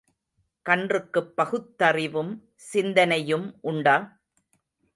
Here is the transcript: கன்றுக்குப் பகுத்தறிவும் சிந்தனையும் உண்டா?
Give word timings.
கன்றுக்குப் 0.65 1.29
பகுத்தறிவும் 1.37 2.31
சிந்தனையும் 2.71 3.47
உண்டா? 3.61 3.97